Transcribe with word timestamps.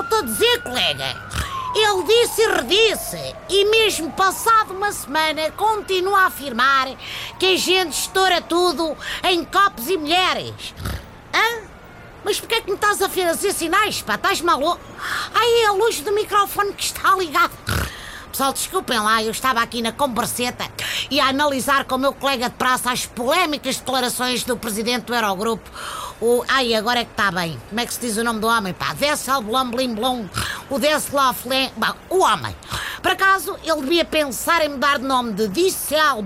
estou-te 0.00 0.14
a 0.14 0.22
dizer, 0.22 0.62
colega. 0.62 1.26
Ele 1.74 2.02
disse 2.04 2.40
e 2.40 2.48
redisse, 2.48 3.36
e 3.50 3.64
mesmo 3.66 4.10
passado 4.12 4.72
uma 4.72 4.90
semana 4.92 5.50
continua 5.52 6.20
a 6.20 6.26
afirmar 6.26 6.88
que 7.38 7.52
a 7.52 7.56
gente 7.56 7.92
estoura 7.92 8.40
tudo 8.40 8.96
em 9.24 9.44
copos 9.44 9.88
e 9.88 9.96
mulheres. 9.98 10.74
Hã? 11.34 11.66
Mas 12.24 12.40
porquê 12.40 12.56
é 12.56 12.60
que 12.62 12.70
me 12.70 12.76
estás 12.76 13.02
a 13.02 13.08
fazer 13.08 13.52
sinais, 13.52 14.00
pá? 14.00 14.14
Estás 14.14 14.40
maluco? 14.40 14.80
Ai, 15.34 15.62
é 15.62 15.66
a 15.66 15.72
luz 15.72 16.00
do 16.00 16.12
microfone 16.12 16.72
que 16.72 16.82
está 16.82 17.14
ligado. 17.14 17.52
Pessoal, 18.36 18.52
desculpem 18.52 18.98
lá, 18.98 19.22
eu 19.22 19.30
estava 19.30 19.60
aqui 19.62 19.80
na 19.80 19.92
converseta 19.92 20.64
e 21.10 21.20
a 21.20 21.28
analisar 21.28 21.84
com 21.84 21.94
o 21.94 21.98
meu 21.98 22.12
colega 22.12 22.50
de 22.50 22.56
praça 22.56 22.90
as 22.90 23.06
polémicas 23.06 23.76
declarações 23.76 24.44
do 24.44 24.56
presidente 24.56 25.04
do 25.04 25.14
Eurogrupo, 25.14 25.70
o. 26.20 26.44
Ai, 26.48 26.74
agora 26.74 27.00
é 27.00 27.04
que 27.04 27.10
está 27.10 27.30
bem. 27.30 27.60
Como 27.68 27.80
é 27.80 27.86
que 27.86 27.94
se 27.94 28.00
diz 28.00 28.16
o 28.16 28.24
nome 28.24 28.40
do 28.40 28.46
homem, 28.46 28.72
pá? 28.72 28.94
Dessel 28.94 29.42
Blom 29.42 29.70
Blim 29.70 29.94
Blom. 29.94 30.26
O 30.70 30.78
Deslof 30.78 31.48
Len. 31.48 31.72
Bom, 31.76 31.94
o 32.10 32.18
homem. 32.20 32.54
Por 33.02 33.12
acaso, 33.12 33.56
ele 33.62 33.82
devia 33.82 34.04
pensar 34.04 34.64
em 34.64 34.70
mudar 34.70 34.98
de 34.98 35.04
nome 35.04 35.32
de 35.32 35.48
Dissel. 35.48 36.24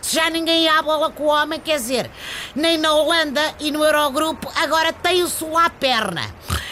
Se 0.00 0.16
já 0.16 0.30
ninguém 0.30 0.64
ia 0.64 0.78
à 0.78 0.82
bola 0.82 1.10
com 1.10 1.24
o 1.24 1.26
homem, 1.26 1.60
quer 1.60 1.76
dizer, 1.76 2.10
nem 2.54 2.78
na 2.78 2.94
Holanda 2.94 3.42
e 3.60 3.70
no 3.70 3.84
Eurogrupo, 3.84 4.50
agora 4.56 4.90
tem 4.90 5.22
o 5.22 5.28
sul 5.28 5.58
à 5.58 5.68
perna. 5.68 6.22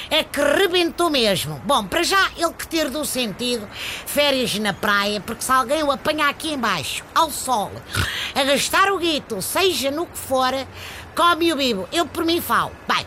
É 0.08 0.24
que 0.24 0.40
rebentou 0.40 1.10
mesmo. 1.10 1.60
Bom, 1.64 1.84
para 1.84 2.02
já 2.02 2.30
ele 2.36 2.52
que 2.54 2.66
ter 2.66 2.88
do 2.88 3.04
sentido 3.04 3.68
férias 4.06 4.54
na 4.58 4.72
praia, 4.72 5.20
porque 5.20 5.42
se 5.42 5.52
alguém 5.52 5.82
o 5.82 5.90
apanha 5.90 6.28
aqui 6.28 6.54
embaixo, 6.54 7.04
ao 7.14 7.30
sol, 7.30 7.70
a 8.34 8.44
gastar 8.44 8.90
o 8.90 8.98
guito, 8.98 9.42
seja 9.42 9.90
no 9.90 10.06
que 10.06 10.16
for, 10.16 10.54
come 11.16 11.52
o 11.52 11.56
bibo. 11.56 11.88
Eu 11.90 12.06
por 12.06 12.24
mim 12.24 12.40
falo. 12.40 12.70
Bem, 12.86 13.06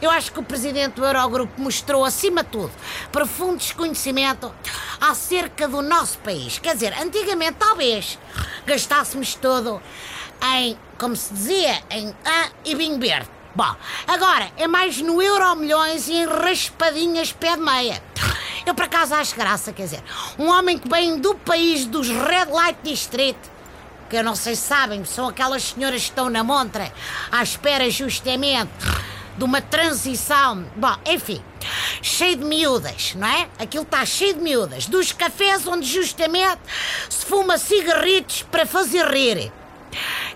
eu 0.00 0.10
acho 0.10 0.30
que 0.30 0.38
o 0.38 0.42
presidente 0.42 0.94
do 0.94 1.04
Eurogrupo 1.04 1.60
mostrou, 1.60 2.04
acima 2.04 2.44
de 2.44 2.50
tudo, 2.50 2.72
profundo 3.10 3.56
desconhecimento 3.56 4.54
acerca 5.00 5.66
do 5.66 5.80
nosso 5.80 6.18
país. 6.18 6.58
Quer 6.58 6.74
dizer, 6.74 6.94
antigamente 7.00 7.56
talvez 7.58 8.18
gastássemos 8.66 9.34
todo 9.34 9.80
em, 10.54 10.78
como 10.98 11.16
se 11.16 11.32
dizia, 11.32 11.82
em 11.90 12.14
A 12.24 12.50
e 12.64 12.74
vinho 12.74 13.00
verde. 13.00 13.30
Bom, 13.54 13.74
agora 14.06 14.52
é 14.58 14.66
mais 14.66 15.00
no 15.00 15.22
euro 15.22 15.56
milhões 15.56 16.08
e 16.08 16.12
em 16.12 16.26
raspadinhas 16.26 17.32
pé 17.32 17.56
de 17.56 17.62
meia. 17.62 18.02
Eu 18.66 18.74
por 18.74 18.84
acaso 18.84 19.14
acho 19.14 19.34
graça, 19.34 19.72
quer 19.72 19.84
dizer, 19.84 20.02
um 20.38 20.48
homem 20.48 20.76
que 20.76 20.88
vem 20.88 21.18
do 21.18 21.34
país 21.36 21.86
dos 21.86 22.08
Red 22.08 22.50
Light 22.50 22.78
District, 22.82 23.40
que 24.08 24.16
eu 24.16 24.24
não 24.24 24.34
sei 24.34 24.54
se 24.54 24.62
sabem, 24.62 25.04
são 25.04 25.28
aquelas 25.28 25.62
senhoras 25.62 26.02
que 26.02 26.08
estão 26.10 26.30
na 26.30 26.42
montra 26.44 26.92
à 27.30 27.42
espera 27.42 27.88
justamente 27.90 28.70
de 29.36 29.44
uma 29.44 29.60
transição. 29.60 30.64
Bom, 30.76 30.96
enfim, 31.06 31.42
cheio 32.00 32.36
de 32.36 32.44
miúdas, 32.44 33.14
não 33.14 33.26
é? 33.26 33.48
Aquilo 33.58 33.82
está 33.82 34.04
cheio 34.04 34.34
de 34.34 34.40
miúdas. 34.40 34.86
Dos 34.86 35.12
cafés 35.12 35.66
onde 35.66 35.86
justamente 35.86 36.60
se 37.08 37.26
fuma 37.26 37.58
cigarritos 37.58 38.42
para 38.42 38.66
fazer 38.66 39.06
rir. 39.06 39.52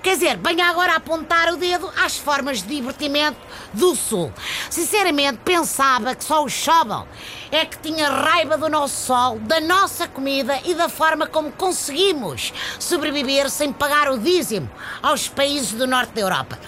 Quer 0.03 0.15
dizer, 0.15 0.39
venha 0.39 0.67
agora 0.67 0.97
apontar 0.97 1.53
o 1.53 1.59
dedo 1.59 1.91
às 2.03 2.17
formas 2.17 2.63
de 2.63 2.69
divertimento 2.69 3.37
do 3.75 3.95
Sul. 3.95 4.33
Sinceramente, 4.71 5.41
pensava 5.45 6.15
que 6.15 6.25
só 6.25 6.43
os 6.43 6.53
chovam 6.53 7.07
é 7.51 7.67
que 7.67 7.79
tinha 7.79 8.09
raiva 8.09 8.57
do 8.57 8.69
nosso 8.69 9.07
sol, 9.07 9.39
da 9.41 9.61
nossa 9.61 10.09
comida 10.09 10.59
e 10.65 10.75
da 10.75 10.89
forma 10.89 11.27
como 11.27 11.53
conseguimos 11.53 12.53
sobreviver 12.79 13.51
sem 13.51 13.73
pagar 13.73 14.11
o 14.11 14.19
dízimo 14.19 14.71
aos 15.03 15.29
países 15.29 15.73
do 15.73 15.87
norte 15.87 16.15
da 16.15 16.23
Europa. 16.23 16.59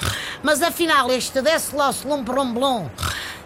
Mas 0.42 0.60
afinal, 0.60 1.10
este 1.10 1.40
Deslos 1.40 2.04
Lumbrumblum 2.04 2.90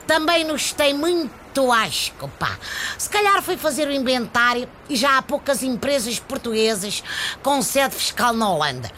também 0.05 0.43
nos 0.43 0.73
tem 0.73 0.95
muito 0.95 1.73
asco, 1.73 2.29
pá. 2.41 2.59
Se 2.99 3.09
calhar 3.09 3.41
foi 3.41 3.57
fazer 3.57 3.87
o 3.87 3.93
inventário 3.93 4.69
e 4.89 4.97
já 4.97 5.19
há 5.19 5.23
poucas 5.23 5.63
empresas 5.63 6.19
portuguesas 6.19 7.05
com 7.43 7.63
sede 7.63 7.95
fiscal 7.95 8.33
na 8.33 8.51
Holanda. 8.51 8.91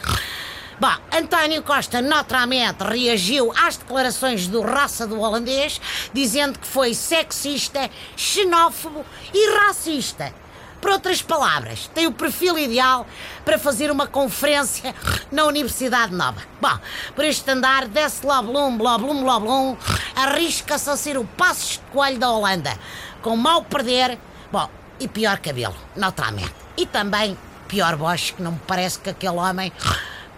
Bom, 0.79 0.95
António 1.11 1.61
Costa 1.61 2.01
naturalmente 2.01 2.85
reagiu 2.85 3.51
às 3.51 3.75
declarações 3.75 4.47
do 4.47 4.61
raça 4.61 5.05
do 5.05 5.19
holandês, 5.19 5.81
dizendo 6.13 6.57
que 6.57 6.65
foi 6.65 6.93
sexista, 6.93 7.89
xenófobo 8.15 9.05
e 9.33 9.57
racista. 9.57 10.33
Por 10.79 10.91
outras 10.91 11.21
palavras, 11.21 11.91
tem 11.93 12.07
o 12.07 12.13
perfil 12.13 12.57
ideal 12.57 13.05
para 13.43 13.59
fazer 13.59 13.91
uma 13.91 14.07
conferência 14.07 14.95
na 15.29 15.43
Universidade 15.43 16.15
Nova. 16.15 16.41
Bom, 16.61 16.79
por 17.13 17.25
este 17.25 17.51
andar, 17.51 17.85
desce 17.85 18.25
loblum, 18.25 18.77
bloblum, 18.77 19.21
bloblum, 19.21 19.75
arrisca-se 20.15 20.89
a 20.89 20.95
ser 20.95 21.17
o 21.17 21.25
Passos 21.25 21.71
de 21.71 21.91
Coelho 21.91 22.17
da 22.17 22.31
Holanda, 22.31 22.73
com 23.21 23.35
mal 23.35 23.65
perder, 23.65 24.17
bom, 24.49 24.69
e 24.97 25.09
pior 25.09 25.39
cabelo, 25.39 25.75
naturalmente. 25.93 26.55
E 26.77 26.85
também 26.85 27.37
pior 27.67 27.97
voz, 27.97 28.31
que 28.31 28.41
não 28.41 28.53
me 28.53 28.61
parece 28.65 28.97
que 28.99 29.09
aquele 29.09 29.35
homem 29.35 29.73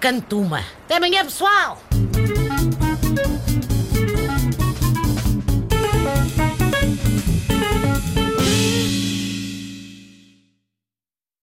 cantuma. 0.02 0.66
Até 0.86 0.98
amanhã, 0.98 1.24
pessoal! 1.24 1.91